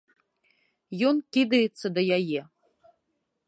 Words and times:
Ён 1.11 1.15
кідаецца 1.37 1.87
да 1.99 2.09
яе. 2.21 2.41